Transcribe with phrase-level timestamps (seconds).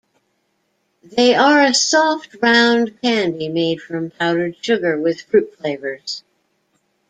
[1.03, 6.23] They are a soft round candy made from powdered sugar with fruit flavors.